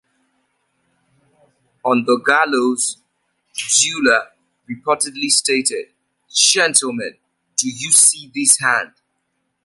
[1.85, 2.97] On the gallows,
[3.53, 4.31] Dula
[4.67, 5.93] reportedly stated,
[6.33, 7.17] Gentlemen,
[7.55, 8.93] do you see this hand?